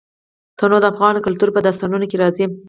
[0.57, 2.45] تنوع د افغان کلتور په داستانونو کې راځي.